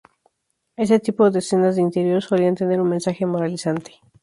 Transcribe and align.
Este 0.83 0.99
tipo 0.99 1.29
de 1.29 1.37
escenas 1.37 1.75
de 1.75 1.83
interior 1.83 2.23
solían 2.23 2.55
tener 2.55 2.81
un 2.81 2.89
mensaje 2.89 3.27
moralizante. 3.27 3.99